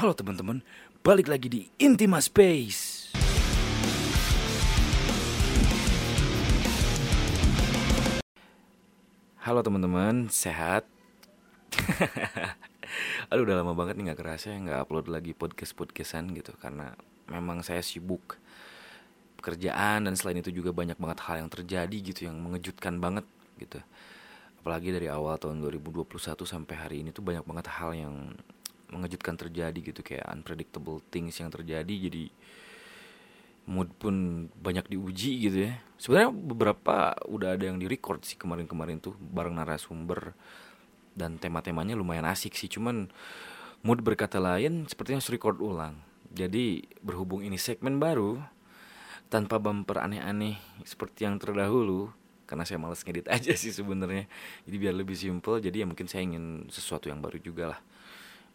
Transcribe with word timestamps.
Halo 0.00 0.16
teman-teman, 0.16 0.64
balik 1.04 1.28
lagi 1.28 1.52
di 1.52 1.60
Intima 1.76 2.24
Space. 2.24 3.12
Halo 9.44 9.60
teman-teman, 9.60 10.32
sehat? 10.32 10.88
Aduh 13.28 13.44
udah 13.44 13.60
lama 13.60 13.76
banget 13.76 14.00
nih 14.00 14.16
gak 14.16 14.24
kerasa 14.24 14.56
ya 14.56 14.64
nggak 14.64 14.88
upload 14.88 15.12
lagi 15.12 15.36
podcast-podcastan 15.36 16.32
gitu 16.32 16.56
Karena 16.56 16.96
memang 17.28 17.60
saya 17.60 17.84
sibuk 17.84 18.40
pekerjaan 19.36 20.08
dan 20.08 20.16
selain 20.16 20.40
itu 20.40 20.48
juga 20.48 20.72
banyak 20.72 20.96
banget 20.96 21.28
hal 21.28 21.44
yang 21.44 21.52
terjadi 21.52 21.96
gitu 22.00 22.24
Yang 22.24 22.40
mengejutkan 22.40 23.04
banget 23.04 23.28
gitu 23.60 23.76
Apalagi 24.64 24.96
dari 24.96 25.12
awal 25.12 25.36
tahun 25.36 25.60
2021 25.60 26.08
sampai 26.48 26.88
hari 26.88 27.04
ini 27.04 27.12
tuh 27.12 27.20
banyak 27.20 27.44
banget 27.44 27.68
hal 27.68 27.92
yang 27.92 28.32
mengejutkan 28.90 29.38
terjadi 29.38 29.78
gitu 29.78 30.00
Kayak 30.02 30.26
unpredictable 30.30 31.00
things 31.08 31.38
yang 31.38 31.48
terjadi 31.48 32.10
jadi 32.10 32.30
mood 33.70 33.92
pun 33.96 34.48
banyak 34.58 34.90
diuji 34.90 35.46
gitu 35.46 35.70
ya. 35.70 35.78
Sebenarnya 36.00 36.30
beberapa 36.34 37.14
udah 37.30 37.54
ada 37.54 37.70
yang 37.70 37.78
direcord 37.78 38.26
sih 38.26 38.34
kemarin-kemarin 38.34 38.98
tuh 38.98 39.14
bareng 39.18 39.54
narasumber 39.54 40.34
dan 41.14 41.38
tema-temanya 41.38 41.94
lumayan 41.94 42.26
asik 42.26 42.54
sih 42.56 42.70
cuman 42.70 43.10
mood 43.86 44.00
berkata 44.02 44.42
lain 44.42 44.90
sepertinya 44.90 45.22
harus 45.22 45.30
record 45.30 45.62
ulang. 45.62 46.02
Jadi 46.30 46.86
berhubung 47.02 47.46
ini 47.46 47.58
segmen 47.58 48.02
baru 48.02 48.42
tanpa 49.30 49.62
bumper 49.62 50.02
aneh-aneh 50.02 50.58
seperti 50.82 51.22
yang 51.22 51.38
terdahulu 51.38 52.10
karena 52.50 52.66
saya 52.66 52.82
males 52.82 53.06
ngedit 53.06 53.30
aja 53.34 53.54
sih 53.54 53.70
sebenarnya 53.70 54.26
jadi 54.66 54.76
biar 54.76 54.94
lebih 54.98 55.14
simple 55.14 55.62
jadi 55.62 55.82
ya 55.82 55.86
mungkin 55.86 56.10
saya 56.10 56.26
ingin 56.26 56.66
sesuatu 56.66 57.06
yang 57.06 57.22
baru 57.22 57.38
juga 57.38 57.78
lah 57.78 57.80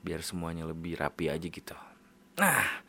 biar 0.06 0.22
semuanya 0.22 0.70
lebih 0.70 1.02
rapi 1.02 1.34
aja 1.34 1.48
gitu 1.50 1.74
nah 2.38 2.86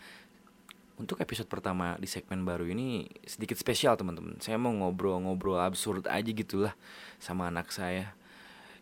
untuk 0.97 1.21
episode 1.21 1.45
pertama 1.45 2.01
di 2.01 2.09
segmen 2.09 2.41
baru 2.49 2.65
ini 2.73 3.05
sedikit 3.29 3.61
spesial 3.61 4.01
teman-teman. 4.01 4.41
Saya 4.41 4.57
mau 4.57 4.73
ngobrol-ngobrol 4.73 5.61
absurd 5.61 6.09
aja 6.09 6.33
gitulah 6.33 6.73
sama 7.21 7.53
anak 7.53 7.69
saya. 7.69 8.17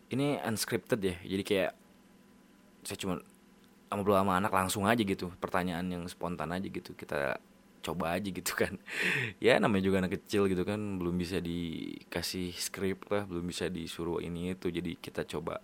Ini 0.07 0.39
unscripted 0.47 0.99
ya, 1.03 1.15
jadi 1.19 1.43
kayak 1.43 1.71
saya 2.87 2.97
cuma 3.03 3.15
ngobrol 3.91 4.15
sama 4.15 4.39
anak 4.39 4.53
langsung 4.55 4.87
aja 4.87 5.03
gitu, 5.03 5.27
pertanyaan 5.43 5.83
yang 5.91 6.03
spontan 6.07 6.55
aja 6.55 6.71
gitu. 6.71 6.95
Kita 6.95 7.35
coba 7.83 8.15
aja 8.15 8.31
gitu 8.31 8.53
kan. 8.55 8.79
ya 9.43 9.59
namanya 9.59 9.83
juga 9.91 9.99
anak 9.99 10.15
kecil 10.23 10.47
gitu 10.47 10.63
kan, 10.63 10.79
belum 10.95 11.19
bisa 11.19 11.43
dikasih 11.43 12.55
skrip 12.55 13.11
lah, 13.11 13.27
belum 13.27 13.43
bisa 13.43 13.67
disuruh 13.67 14.23
ini 14.23 14.55
itu. 14.55 14.71
Jadi 14.71 14.95
kita 15.03 15.27
coba 15.27 15.59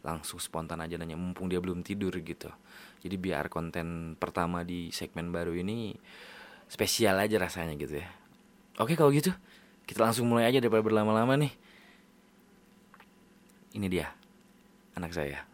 langsung 0.00 0.40
spontan 0.40 0.80
aja 0.80 0.96
nanya 0.96 1.16
mumpung 1.16 1.48
dia 1.48 1.60
belum 1.60 1.84
tidur 1.84 2.12
gitu. 2.20 2.48
Jadi 3.00 3.16
biar 3.16 3.48
konten 3.52 4.16
pertama 4.16 4.64
di 4.64 4.92
segmen 4.92 5.32
baru 5.32 5.56
ini 5.56 5.96
spesial 6.68 7.20
aja 7.20 7.36
rasanya 7.36 7.76
gitu 7.76 8.00
ya. 8.00 8.08
Oke 8.80 8.96
kalau 8.96 9.12
gitu 9.12 9.32
kita 9.84 10.06
langsung 10.06 10.30
mulai 10.30 10.46
aja 10.46 10.62
daripada 10.62 10.86
berlama-lama 10.86 11.34
nih. 11.34 11.52
Ini 13.74 13.86
dia 13.90 14.10
anak 14.94 15.14
saya. 15.14 15.42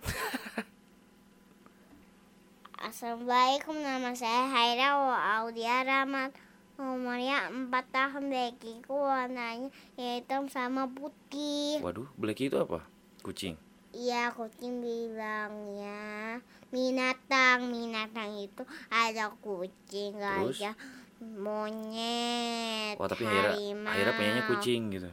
Assalamualaikum, 2.86 3.82
nama 3.82 4.14
saya 4.14 4.46
Haira 4.46 4.94
Audia 5.42 5.82
Rahmat. 5.82 6.36
Umurnya 6.76 7.48
4 7.48 7.72
tahun, 7.88 8.28
bekiku 8.28 8.94
warnanya 8.94 9.72
hitam 9.96 10.46
sama 10.52 10.84
putih. 10.84 11.80
Waduh, 11.80 12.06
Blacky 12.20 12.52
itu 12.52 12.60
apa? 12.60 12.84
Kucing. 13.24 13.56
Iya, 13.96 14.28
kucing 14.30 14.84
bilangnya 14.84 16.36
binatang. 16.68 17.64
Binatang 17.66 18.36
itu 18.36 18.60
ada 18.86 19.32
kucing, 19.40 20.12
Terus? 20.12 20.60
gajah, 20.60 20.74
monyet, 21.16 23.00
Oh 23.00 23.08
tapi 23.08 23.24
Haira, 23.24 23.56
harimau. 23.56 23.88
Haira 23.88 24.10
punyanya 24.12 24.44
kucing 24.46 24.92
gitu. 24.92 25.08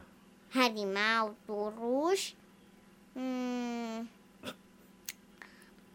Harimau, 0.51 1.31
terus 1.47 2.35
hmm, 3.15 4.03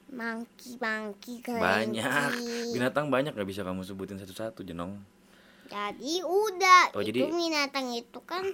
mangki, 0.08 0.80
mangki, 0.80 1.44
kelinci. 1.44 1.60
Banyak. 1.62 2.30
Binatang 2.72 3.12
banyak 3.12 3.36
gak 3.36 3.46
bisa 3.46 3.62
kamu 3.62 3.84
sebutin 3.84 4.16
satu-satu 4.16 4.64
jenong. 4.64 4.96
Jadi 5.68 6.24
udah 6.24 6.96
Oh, 6.96 7.04
itu 7.04 7.12
jadi- 7.20 7.28
binatang 7.28 7.92
itu 7.92 8.18
kan 8.24 8.48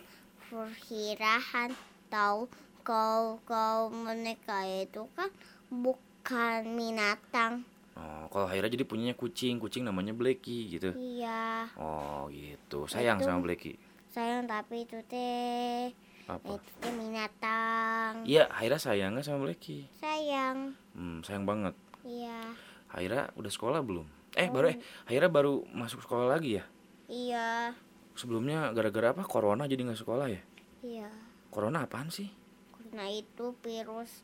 perkiraan 0.50 1.70
tahu 2.10 2.50
kau 2.84 3.40
kau 3.42 3.88
mereka 3.88 4.60
itu 4.62 5.08
kan 5.12 5.32
bukan 5.68 6.60
binatang. 6.70 7.64
Oh, 7.94 8.26
kalau 8.28 8.46
Haira 8.46 8.66
jadi 8.66 8.82
punyanya 8.82 9.14
kucing, 9.14 9.56
kucing 9.56 9.82
namanya 9.82 10.10
Blacky 10.10 10.66
gitu. 10.68 10.90
Iya, 10.92 11.70
Oh 11.74 12.26
gitu, 12.28 12.84
sayang 12.84 13.18
Itu- 13.18 13.26
sama 13.26 13.40
Blacky. 13.40 13.78
sayang 14.10 14.46
tapi 14.46 14.82
itu 14.82 14.94
teh 15.04 15.90
Apa? 16.24 16.54
itu 16.54 16.70
teh 16.78 16.92
binatang. 16.92 18.22
Iya, 18.22 18.46
Haira 18.52 18.76
sayang 18.76 19.14
gak 19.14 19.24
sama 19.24 19.46
Blacky? 19.46 19.86
Sayang. 19.94 20.74
Hmm, 20.92 21.22
sayang 21.22 21.42
banget. 21.44 21.74
Iya. 22.02 22.52
Haira 22.90 23.30
udah 23.34 23.48
sekolah 23.48 23.80
belum? 23.80 24.06
Eh, 24.34 24.50
baru 24.50 24.70
eh 24.70 24.78
Haira 25.06 25.26
baru 25.26 25.62
masuk 25.70 26.02
sekolah 26.02 26.26
lagi 26.28 26.58
ya? 26.58 26.64
Iya. 27.06 27.74
Sebelumnya 28.12 28.70
gara-gara 28.70 29.10
apa? 29.10 29.22
Corona 29.22 29.66
jadi 29.66 29.82
nggak 29.82 29.98
sekolah 29.98 30.26
ya? 30.26 30.42
Iya. 30.82 31.10
Corona 31.48 31.86
apaan 31.86 32.10
sih? 32.10 32.26
Karena 32.94 33.10
itu 33.10 33.58
virus 33.58 34.22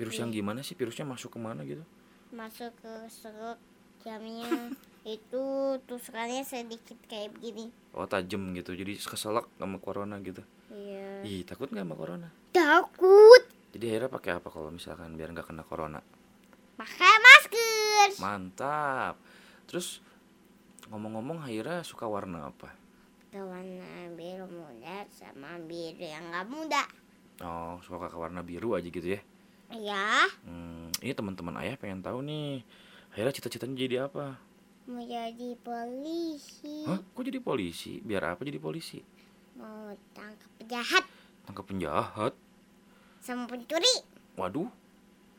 Virus 0.00 0.16
yang 0.16 0.32
gimana 0.32 0.64
sih? 0.64 0.72
Virusnya 0.72 1.04
masuk 1.04 1.36
ke 1.36 1.38
mana 1.44 1.60
gitu? 1.68 1.84
masuk 2.32 2.72
ke 2.80 2.92
serut 3.12 3.60
jamnya 4.00 4.72
itu 5.04 5.44
tusukannya 5.84 6.40
sedikit 6.40 6.96
kayak 7.04 7.36
begini. 7.36 7.68
Oh 7.92 8.08
tajam 8.08 8.48
gitu, 8.56 8.72
jadi 8.72 8.96
keselak 8.96 9.44
sama 9.60 9.76
corona 9.76 10.16
gitu. 10.24 10.40
Iya. 10.72 11.20
Ih 11.28 11.44
takut 11.44 11.68
nggak 11.68 11.84
sama 11.84 11.94
corona? 12.00 12.28
Takut. 12.56 13.44
Jadi 13.76 13.84
Haira 13.92 14.08
pakai 14.08 14.40
apa 14.40 14.48
kalau 14.48 14.72
misalkan 14.72 15.12
biar 15.12 15.36
nggak 15.36 15.44
kena 15.44 15.68
corona? 15.68 16.00
Pakai 16.80 17.14
masker. 17.20 18.24
Mantap. 18.24 19.20
Terus 19.68 20.00
ngomong-ngomong 20.88 21.44
Haira 21.44 21.84
suka 21.84 22.08
warna 22.08 22.48
apa? 22.48 22.72
Warna 23.36 24.08
biru 24.16 24.48
muda 24.48 25.04
sama 25.12 25.60
biru 25.60 26.00
yang 26.00 26.32
nggak 26.32 26.48
muda. 26.48 27.03
Oh 27.42 27.82
suka 27.82 28.06
ke 28.06 28.16
warna 28.18 28.44
biru 28.46 28.78
aja 28.78 28.86
gitu 28.86 29.18
ya? 29.18 29.20
Ya, 29.74 30.28
Hmm, 30.46 30.92
ini 31.02 31.10
teman-teman 31.16 31.58
ayah 31.64 31.74
pengen 31.74 31.98
tahu 32.04 32.22
nih. 32.22 32.62
Haira 33.16 33.34
cita-citanya 33.34 33.74
jadi 33.74 33.96
apa? 34.06 34.38
mau 34.84 35.00
jadi 35.00 35.56
polisi. 35.64 36.84
Hah? 36.84 37.00
Kok 37.00 37.24
jadi 37.24 37.40
polisi? 37.40 37.98
Biar 38.04 38.36
apa 38.36 38.44
jadi 38.44 38.60
polisi? 38.60 39.00
Mau 39.56 39.96
tangkap 40.12 40.50
penjahat 40.60 41.04
Tangkap 41.48 41.64
penjahat? 41.66 42.32
sama 43.24 43.48
pencuri. 43.48 44.04
Waduh, 44.36 44.68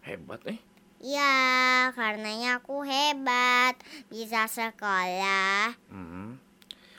hebat 0.02 0.42
eh. 0.50 0.58
Ya, 0.98 1.94
karenanya 1.94 2.58
aku 2.58 2.82
hebat. 2.82 3.78
Bisa 4.10 4.50
sekolah. 4.50 5.78
Hmm. 5.94 6.42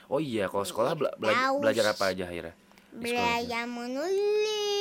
Oh 0.07 0.23
iya, 0.23 0.47
kalau 0.47 0.63
sekolah 0.63 0.95
bela- 0.95 1.15
bela- 1.19 1.51
belajar 1.59 1.91
apa 1.91 2.15
aja 2.15 2.23
sekolah 2.23 2.55
Belajar 2.95 3.67
menulis. 3.67 4.76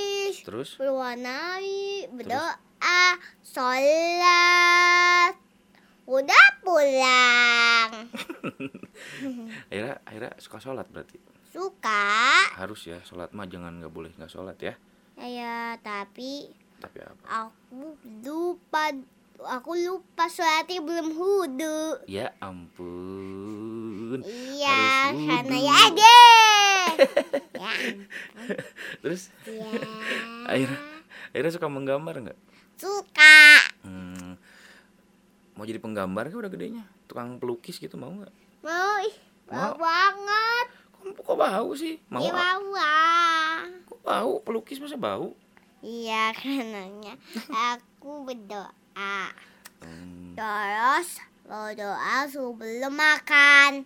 Terus? 0.47 0.79
berwarnai, 0.79 2.07
berdoa, 2.15 3.03
sholat. 3.43 5.35
Udah 6.07 6.47
pulang. 6.63 7.91
Haira, 9.75 9.99
Haira 10.07 10.31
suka 10.39 10.63
sholat 10.63 10.87
berarti? 10.87 11.19
Suka. 11.51 12.47
Harus 12.63 12.87
ya, 12.87 13.03
sholat 13.03 13.35
mah 13.35 13.51
jangan 13.51 13.83
nggak 13.83 13.91
boleh 13.91 14.15
nggak 14.15 14.31
sholat 14.31 14.55
ya. 14.63 14.79
Ya, 15.19 15.75
tapi 15.83 16.55
Tapi 16.79 16.99
apa? 17.03 17.23
aku 17.27 17.99
lupa 18.23 18.95
aku 19.43 19.75
lupa 19.83 20.31
sholatnya 20.31 20.79
belum 20.79 21.11
hudu. 21.11 22.07
Ya 22.07 22.31
ampun. 22.39 24.23
Iya, 24.23 25.11
karena 25.11 25.57
ya 25.59 25.81
deh. 25.91 26.87
ya, 27.67 27.73
Terus 29.03 29.35
ya. 29.43 29.75
Haira, 30.47 30.79
Haira 31.35 31.51
suka 31.51 31.67
menggambar 31.67 32.23
nggak? 32.23 32.39
Suka. 32.79 33.67
Hmm, 33.83 34.39
mau 35.59 35.67
jadi 35.67 35.83
penggambar 35.83 36.31
kan 36.31 36.39
udah 36.39 36.53
gedenya? 36.53 36.87
Tukang 37.11 37.43
pelukis 37.43 37.83
gitu 37.83 37.99
mau 37.99 38.15
nggak? 38.15 38.31
Mau, 38.63 38.95
ih, 39.03 39.17
mau 39.51 39.75
Mau. 39.75 39.83
banget. 39.83 40.67
Kok, 40.95 41.19
kok 41.19 41.37
bau 41.37 41.71
sih? 41.75 41.99
Mau? 42.07 42.23
Iya, 42.23 42.31
apa? 42.31 42.39
mau. 42.39 42.71
ah. 42.79 43.59
Kok 43.85 44.01
bau? 44.07 44.33
Pelukis 44.43 44.79
masa 44.79 44.95
bau? 44.95 45.35
Iya, 45.83 46.31
karenanya 46.39 47.19
aku 47.51 48.23
berdoa. 48.23 49.19
Hmm. 49.83 50.31
Terus 50.39 51.09
berdoa 51.43 52.17
sebelum 52.31 52.95
makan. 52.95 53.83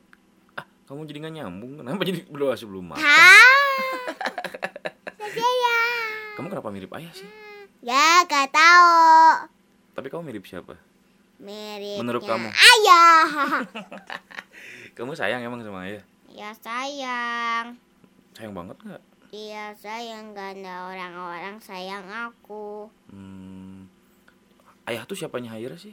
Ah, 0.60 0.66
kamu 0.84 1.08
jadi 1.08 1.18
nggak 1.24 1.34
nyambung? 1.40 1.72
Kenapa 1.80 2.04
jadi 2.04 2.20
berdoa 2.28 2.52
sebelum 2.52 2.84
makan? 2.84 3.00
Kamu 6.40 6.56
kenapa 6.56 6.72
mirip 6.72 6.88
ayah 6.96 7.12
sih? 7.12 7.28
Ya, 7.84 8.24
gak 8.24 8.48
tahu. 8.48 8.96
Tapi 9.92 10.08
kamu 10.08 10.24
mirip 10.24 10.48
siapa? 10.48 10.72
miripnya 11.36 12.00
Menurut 12.00 12.24
kamu? 12.24 12.48
ayah 12.48 13.28
Kamu 14.96 15.12
sayang 15.12 15.44
emang 15.44 15.60
sama 15.60 15.84
ayah? 15.84 16.00
ya 16.32 16.48
sayang 16.56 17.76
Sayang 18.32 18.56
banget 18.56 18.76
nggak? 18.80 19.02
Iya 19.36 19.76
sayang 19.76 20.32
ganda 20.32 20.88
orang-orang 20.88 21.60
sayang 21.60 22.08
aku 22.08 22.88
Hmm, 23.12 23.84
ayah 24.88 25.04
tuh 25.04 25.20
siapanya 25.20 25.52
Haira 25.52 25.76
sih? 25.76 25.92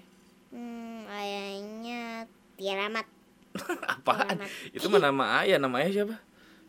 Hmm, 0.56 1.04
ayahnya 1.12 2.24
Tiaramat 2.56 3.08
Apaan? 4.00 4.40
Rahmat. 4.40 4.48
Itu 4.72 4.88
mah 4.88 5.04
nama 5.04 5.44
ayah, 5.44 5.60
nama 5.60 5.76
ayah 5.84 5.92
siapa? 5.92 6.16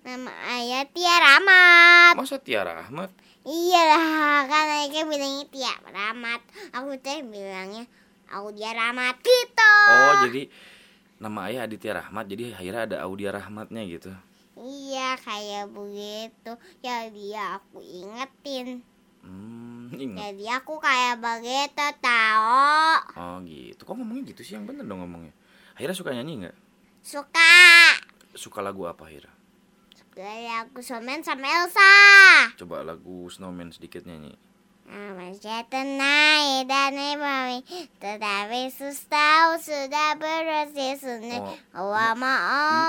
Nama 0.06 0.32
ayah 0.58 0.84
Tiaramat 0.88 2.14
Masa 2.14 2.38
Tiara 2.38 2.86
Ahmad? 2.86 3.10
Iya 3.42 3.80
lah, 3.88 4.44
kan 4.46 4.66
ayahnya 4.78 5.02
bilangnya 5.08 5.44
Tiaramat 5.50 6.40
Aku 6.76 6.94
teh 7.02 7.24
bilangnya 7.24 7.84
Audia 8.28 8.70
Rahmat 8.76 9.18
gitu 9.24 9.74
Oh, 9.88 10.14
jadi 10.28 10.52
nama 11.18 11.50
ayah 11.50 11.66
Aditya 11.66 11.98
Rahmat, 11.98 12.30
jadi 12.30 12.54
Haira 12.54 12.86
ada 12.86 13.02
Audia 13.02 13.34
Rahmatnya 13.34 13.82
gitu. 13.88 14.14
Iya 14.54 15.18
kayak 15.18 15.72
begitu 15.72 16.52
Jadi 16.84 17.26
aku 17.34 17.78
ingetin 17.82 18.84
Hmm, 19.18 19.90
ingat. 19.98 20.30
Jadi 20.30 20.44
aku 20.46 20.78
kayak 20.78 21.18
begitu 21.18 21.86
tau 21.98 23.02
Oh 23.18 23.42
gitu. 23.42 23.82
Kok 23.82 23.96
ngomongnya 23.98 24.30
gitu 24.30 24.40
sih? 24.46 24.54
Yang 24.54 24.64
bener 24.74 24.84
dong 24.86 25.02
ngomongnya. 25.02 25.34
Haira 25.74 25.90
suka 25.96 26.14
nyanyi 26.14 26.46
nggak? 26.46 26.56
Suka 27.02 27.54
Suka 28.36 28.60
lagu 28.62 28.86
apa 28.86 29.08
Haira? 29.10 29.37
Aku 30.18 30.82
somen 30.82 31.22
sama 31.22 31.46
Elsa 31.46 31.94
Coba 32.58 32.82
lagu 32.82 33.30
Snowman 33.30 33.70
sedikit 33.70 34.02
nyanyi. 34.02 34.34
Masih 34.88 35.62
tenang 35.70 36.66
dan 36.66 36.98
mami 37.14 37.62
Tetapi 38.02 38.66
sus 38.66 39.06
tahu 39.06 39.62
sudah 39.62 40.18
bersih 40.18 40.98
sunyi 40.98 41.38
Oh. 41.70 41.94
Wama 41.94 42.34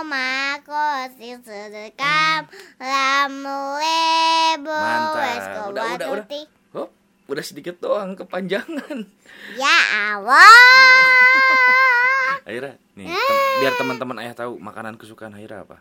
oma 0.01 0.57
aku 0.57 0.73
si 1.21 1.37
sedekam 1.37 2.49
Lamu 2.81 3.77
lebo 3.77 4.73
Mantap. 4.73 5.69
Udah, 5.69 5.85
udah, 6.01 6.07
udah. 6.09 6.25
Hop, 6.73 6.89
udah 7.29 7.43
sedikit 7.45 7.77
doang 7.77 8.17
kepanjangan. 8.17 9.05
Ya 9.53 9.77
Allah 10.17 10.49
Haira, 12.49 12.73
nih 12.97 13.05
tem- 13.05 13.43
biar 13.61 13.77
teman-teman 13.77 14.17
ayah 14.25 14.33
tahu 14.33 14.57
makanan 14.57 14.97
kesukaan 14.97 15.37
Haira 15.37 15.61
apa. 15.61 15.77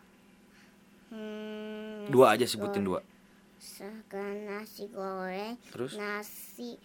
Dua 2.09 2.33
aja 2.33 2.45
sebutin 2.49 2.81
dua. 2.81 3.05
Sekarang 3.59 4.47
nasi 4.47 4.87
goreng 4.87 5.59
Terus? 5.69 5.99
Nasi 5.99 6.79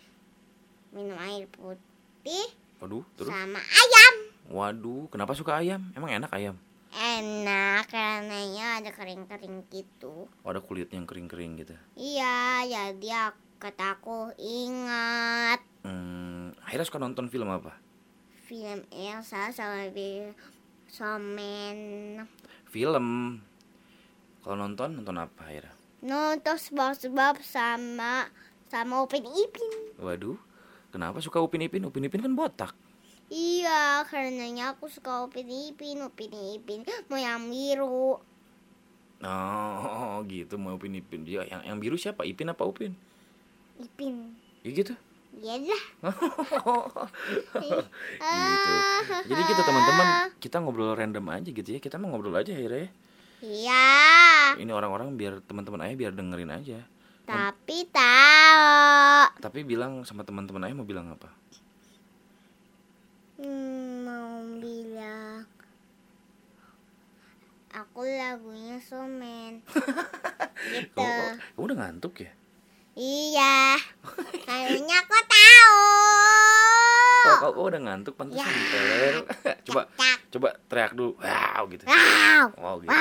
Minum 0.91 1.17
air 1.23 1.47
putih 1.49 2.47
Waduh, 2.83 3.07
terus? 3.15 3.31
Sama 3.31 3.63
ayam 3.63 4.15
Waduh, 4.51 5.07
kenapa 5.09 5.33
suka 5.33 5.57
ayam? 5.63 5.81
Emang 5.95 6.11
enak 6.13 6.35
ayam? 6.35 6.59
Enak 6.95 7.89
karenanya 7.91 8.83
ada 8.83 8.91
kering-kering 8.91 9.65
gitu 9.71 10.27
Oh, 10.27 10.51
ada 10.51 10.61
kulit 10.61 10.91
yang 10.91 11.07
kering-kering 11.07 11.63
gitu. 11.63 11.75
Iya 11.95 12.67
jadi 12.67 13.31
aku, 13.31 13.41
kataku 13.63 14.19
ingat 14.37 15.63
Hmm, 15.87 16.53
Haira 16.69 16.83
suka 16.83 16.99
nonton 16.99 17.31
film 17.31 17.49
apa? 17.49 17.79
Film 18.45 18.83
Elsa 18.93 19.55
sama 19.55 19.89
Somen 20.91 21.79
Film. 22.69 23.39
Kalau 24.45 24.61
nonton 24.61 25.01
nonton 25.01 25.17
apa 25.17 25.49
Haira? 25.49 25.73
Nonton 26.05 26.61
sebab-sebab 26.61 27.41
sama 27.41 28.29
Sama 28.69 29.01
Upin 29.01 29.25
Ipin 29.25 29.97
Waduh, 29.97 30.37
kenapa 30.93 31.17
suka 31.25 31.41
Upin 31.41 31.65
Ipin? 31.65 31.89
Upin 31.89 32.05
Ipin 32.05 32.21
kan 32.21 32.37
botak. 32.37 32.77
Iya 33.33 34.05
karenanya 34.05 34.77
aku 34.77 34.93
suka 34.93 35.25
Upin 35.25 35.49
Ipin 35.49 36.05
Upin 36.05 36.29
Ipin 36.29 36.85
mau 37.09 37.17
yang 37.17 37.49
biru 37.49 38.21
Oh, 39.25 40.21
gitu 40.29 40.61
mau 40.61 40.77
Upin 40.77 40.93
Ipin. 41.01 41.25
Dia 41.25 41.49
yang 41.49 41.65
yang 41.65 41.81
biru 41.81 41.97
siapa? 41.97 42.29
Ipin 42.29 42.53
apa 42.53 42.69
Upin? 42.69 42.93
Ipin 43.81 44.37
Ya 44.61 44.77
gitu. 44.77 44.93
Iya 45.41 45.57
lah 45.57 45.85
gitu. 47.65 48.73
Jadi 49.33 49.43
gitu 49.51 49.63
teman-teman, 49.65 50.07
kita 50.37 50.57
ngobrol 50.61 50.93
random 50.93 51.33
aja 51.33 51.49
gitu 51.49 51.69
ya. 51.73 51.81
Kita 51.81 51.97
mau 51.97 52.13
ngobrol 52.13 52.37
aja 52.37 52.53
Haira 52.53 52.87
ya. 52.87 52.91
Iya. 53.45 54.57
Ini 54.57 54.73
orang-orang 54.73 55.21
biar 55.21 55.45
teman-teman 55.45 55.85
ayah 55.85 55.97
biar 56.01 56.13
dengerin 56.17 56.49
aja. 56.49 56.81
Tapi 57.29 57.85
tahu. 57.93 58.73
Tapi 59.41 59.61
bilang 59.69 60.09
sama 60.09 60.25
teman-teman 60.25 60.65
ayah 60.65 60.77
mau 60.77 60.89
bilang 60.89 61.13
apa? 61.13 61.29
Hmm, 63.37 64.09
mau 64.09 64.41
bilang. 64.57 65.45
Aku 67.75 68.01
lagunya 68.07 68.81
Somen. 68.81 69.61
Gitu. 70.65 70.97
Kamu, 70.97 71.37
kamu 71.61 71.65
udah 71.69 71.77
ngantuk 71.77 72.25
ya? 72.25 72.33
iya. 72.97 73.77
Kayaknya 74.49 74.97
aku 75.05 75.19
tahu 75.29 75.83
Kok 77.45 77.61
oh, 77.61 77.69
udah 77.69 77.77
ngantuk 77.77 78.17
pantesan 78.17 78.49
ya. 78.49 78.57
diteler. 78.57 79.15
coba 79.69 79.85
Cak. 80.01 80.19
coba 80.33 80.49
teriak 80.65 80.97
dulu. 80.97 81.13
Wow 81.21 81.69
gitu. 81.69 81.85
Wow. 81.85 82.45
Wow 82.57 82.75
gitu. 82.81 82.97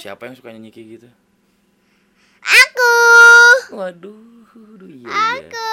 Siapa 0.00 0.24
yang 0.24 0.32
suka 0.32 0.48
nyanyi 0.56 0.72
kayak 0.72 0.88
gitu? 0.96 1.08
Aku. 2.40 2.92
Waduh, 3.76 4.48
aduh, 4.56 4.88
iya, 4.88 5.04
iya. 5.04 5.12
Aku. 5.36 5.68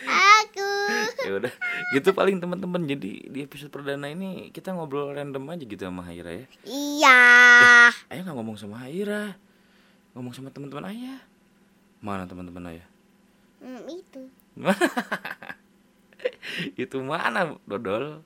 Iya. 0.00 0.16
Aku. 0.16 0.70
ya 1.28 1.32
udah, 1.44 1.52
gitu 1.92 2.08
paling 2.16 2.40
teman-teman. 2.40 2.80
Jadi 2.88 3.28
di 3.28 3.38
episode 3.44 3.68
perdana 3.68 4.08
ini 4.08 4.48
kita 4.48 4.72
ngobrol 4.72 5.12
random 5.12 5.44
aja 5.52 5.64
gitu 5.68 5.84
sama 5.84 6.08
Haira 6.08 6.32
ya. 6.32 6.46
Iya. 6.64 7.20
Eh, 8.08 8.16
ayah 8.16 8.22
nggak 8.24 8.36
ngomong 8.40 8.56
sama 8.56 8.80
Haira, 8.80 9.36
ngomong 10.16 10.32
sama 10.32 10.48
teman-teman 10.48 10.88
ayah. 10.88 11.20
Mana 12.00 12.24
teman-teman 12.24 12.64
ayah? 12.72 12.88
Hmm, 13.62 13.82
itu 13.88 14.22
Itu 16.76 17.00
mana, 17.00 17.56
Dodol? 17.64 18.20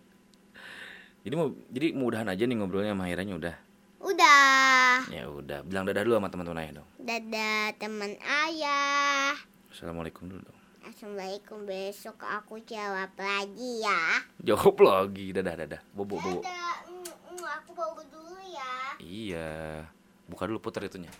Jadi 1.23 1.35
mau 1.35 1.49
jadi 1.69 1.91
mudahan 1.91 2.27
aja 2.27 2.43
nih 2.43 2.57
ngobrolnya 2.57 2.93
sama 2.93 3.07
Hairanya 3.07 3.35
udah. 3.35 3.57
udah 3.99 5.03
Ya 5.09 5.27
udah, 5.27 5.63
bilang 5.63 5.83
dadah 5.83 6.03
dulu 6.03 6.15
sama 6.17 6.29
teman-teman 6.29 6.63
ayah 6.63 6.73
dong. 6.77 6.89
dadah 6.97 7.75
teman 7.77 8.13
ayah 8.21 9.35
Assalamualaikum 9.69 10.27
dulu 10.27 10.41
dong. 10.41 10.59
Assalamualaikum 10.85 11.67
besok 11.67 12.23
aku 12.23 12.63
jawab 12.63 13.11
lagi 13.13 13.83
ya 13.83 14.23
Jawab 14.45 14.77
lagi, 14.79 15.35
dadah 15.35 15.55
dadah. 15.57 15.81
Bobo 15.91 16.15
bobo. 16.17 16.41
Dadah, 16.41 16.87
mm, 16.87 17.03
mm, 17.33 17.47
aku 17.57 17.71
bawa 17.75 18.03
dulu 18.05 18.39
ya. 18.45 18.75
Iya. 18.97 19.51
Buka 20.27 20.47
dulu 20.47 20.59
putar 20.61 20.83
itunya. 20.83 21.11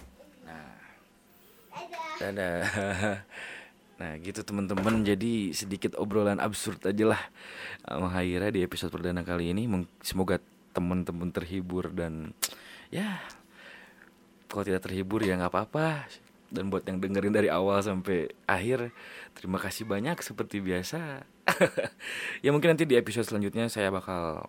Nah, 0.43 0.71
Dadah. 1.69 2.31
dadah. 2.31 2.57
Nah, 3.97 4.13
gitu 4.21 4.45
teman-teman. 4.45 5.03
Jadi 5.05 5.57
sedikit 5.57 5.97
obrolan 5.97 6.41
absurd 6.41 6.85
aja 6.85 7.17
lah 7.17 7.23
sama 7.85 8.13
Haira 8.13 8.53
di 8.53 8.61
episode 8.61 8.93
perdana 8.93 9.25
kali 9.25 9.53
ini. 9.53 9.65
Semoga 10.05 10.41
teman-teman 10.77 11.33
terhibur 11.33 11.89
dan 11.89 12.37
ya 12.93 13.25
kalau 14.53 14.63
tidak 14.63 14.85
terhibur 14.85 15.25
ya 15.25 15.41
nggak 15.41 15.53
apa-apa. 15.53 16.09
Dan 16.47 16.71
buat 16.71 16.87
yang 16.87 17.03
dengerin 17.03 17.35
dari 17.35 17.51
awal 17.51 17.83
sampai 17.83 18.31
akhir, 18.47 18.95
terima 19.35 19.59
kasih 19.59 19.83
banyak 19.83 20.15
seperti 20.23 20.63
biasa. 20.63 21.27
ya 22.45 22.55
mungkin 22.55 22.77
nanti 22.77 22.87
di 22.87 22.95
episode 22.95 23.27
selanjutnya 23.27 23.67
saya 23.67 23.91
bakal 23.91 24.47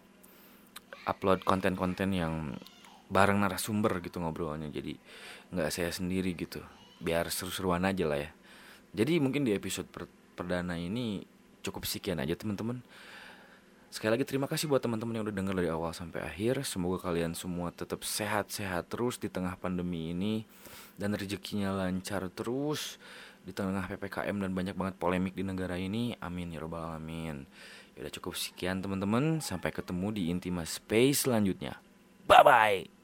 upload 1.08 1.42
konten-konten 1.42 2.14
yang 2.14 2.60
bareng 3.08 3.40
narasumber 3.40 4.04
gitu 4.04 4.20
ngobrolnya 4.20 4.68
jadi 4.68 5.00
nggak 5.56 5.72
saya 5.72 5.92
sendiri 5.96 6.36
gitu 6.36 6.60
biar 7.00 7.32
seru-seruan 7.32 7.88
aja 7.88 8.04
lah 8.04 8.20
ya 8.20 8.30
jadi 8.98 9.22
mungkin 9.22 9.46
di 9.46 9.54
episode 9.54 9.86
per- 9.94 10.10
perdana 10.34 10.74
ini 10.74 11.22
cukup 11.62 11.86
sekian 11.86 12.18
aja 12.18 12.34
teman-teman. 12.34 12.82
Sekali 13.88 14.20
lagi 14.20 14.26
terima 14.28 14.50
kasih 14.50 14.68
buat 14.68 14.84
teman-teman 14.84 15.16
yang 15.16 15.24
udah 15.30 15.36
denger 15.38 15.56
dari 15.56 15.70
awal 15.72 15.94
sampai 15.94 16.26
akhir. 16.26 16.66
Semoga 16.66 17.06
kalian 17.06 17.38
semua 17.38 17.70
tetap 17.72 18.04
sehat-sehat 18.04 18.90
terus 18.92 19.16
di 19.22 19.30
tengah 19.32 19.56
pandemi 19.56 20.12
ini 20.12 20.44
dan 20.98 21.14
rezekinya 21.14 21.72
lancar 21.72 22.28
terus 22.34 23.00
di 23.48 23.56
tengah 23.56 23.88
ppkm 23.88 24.44
dan 24.44 24.52
banyak 24.52 24.76
banget 24.76 24.96
polemik 25.00 25.38
di 25.38 25.46
negara 25.46 25.80
ini. 25.80 26.18
Amin 26.20 26.52
ya 26.52 26.60
robbal 26.60 26.98
alamin. 26.98 27.48
Ya 27.96 28.04
udah 28.04 28.14
cukup 28.18 28.34
sekian 28.36 28.84
teman-teman. 28.84 29.40
Sampai 29.40 29.72
ketemu 29.72 30.10
di 30.12 30.34
intima 30.34 30.68
space 30.68 31.30
selanjutnya. 31.30 31.80
Bye 32.28 32.44
bye 32.44 32.97